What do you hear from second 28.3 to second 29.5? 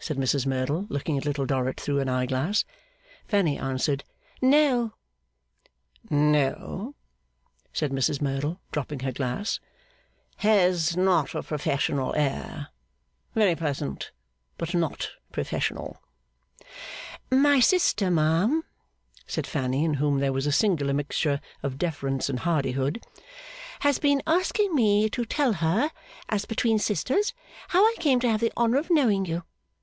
have the honour of knowing you.